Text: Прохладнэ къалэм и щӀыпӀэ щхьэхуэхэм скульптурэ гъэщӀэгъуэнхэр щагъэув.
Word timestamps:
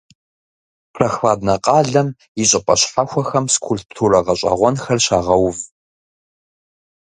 Прохладнэ 0.95 1.55
къалэм 1.65 2.07
и 2.41 2.43
щӀыпӀэ 2.49 2.75
щхьэхуэхэм 2.79 3.45
скульптурэ 3.53 4.19
гъэщӀэгъуэнхэр 4.25 4.99
щагъэув. 5.05 5.57